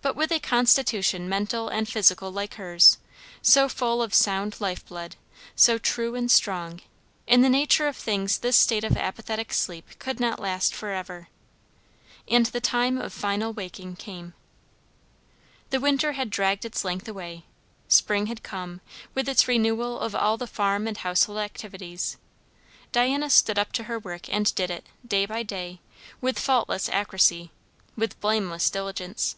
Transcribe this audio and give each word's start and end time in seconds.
But 0.00 0.14
with 0.14 0.30
a 0.30 0.38
constitution 0.38 1.28
mental 1.28 1.68
and 1.68 1.88
physical 1.88 2.30
like 2.30 2.54
hers, 2.54 2.98
so 3.42 3.68
full 3.68 4.00
of 4.00 4.14
sound 4.14 4.60
life 4.60 4.86
blood, 4.86 5.16
so 5.56 5.76
true 5.76 6.14
and 6.14 6.30
strong, 6.30 6.82
in 7.26 7.40
the 7.42 7.48
nature 7.48 7.88
of 7.88 7.96
things 7.96 8.38
this 8.38 8.54
state 8.56 8.84
of 8.84 8.96
apathetic 8.96 9.52
sleep 9.52 9.98
could 9.98 10.20
not 10.20 10.38
last 10.38 10.72
for 10.72 10.90
ever. 10.92 11.26
And 12.28 12.46
the 12.46 12.60
time 12.60 12.96
of 12.96 13.12
final 13.12 13.52
waking 13.52 13.96
came. 13.96 14.34
The 15.70 15.80
winter 15.80 16.12
had 16.12 16.30
dragged 16.30 16.64
its 16.64 16.84
length 16.84 17.08
away. 17.08 17.42
Spring 17.88 18.26
had 18.26 18.44
come, 18.44 18.80
with 19.14 19.28
its 19.28 19.48
renewal 19.48 19.98
of 19.98 20.14
all 20.14 20.36
the 20.36 20.46
farm 20.46 20.86
and 20.86 20.98
household 20.98 21.38
activities. 21.38 22.16
Diana 22.92 23.30
stood 23.30 23.58
up 23.58 23.72
to 23.72 23.84
her 23.84 23.98
work 23.98 24.32
and 24.32 24.54
did 24.54 24.70
it, 24.70 24.86
day 25.04 25.26
by 25.26 25.42
day, 25.42 25.80
with 26.20 26.38
faultless 26.38 26.88
accuracy, 26.88 27.50
with 27.96 28.20
blameless 28.20 28.70
diligence. 28.70 29.34